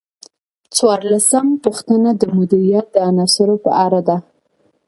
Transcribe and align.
څوارلسمه 0.75 1.55
پوښتنه 1.65 2.09
د 2.15 2.21
مدیریت 2.37 2.85
د 2.91 2.95
عناصرو 3.09 3.55
په 3.65 3.71
اړه 3.85 3.99
ده. 4.07 4.17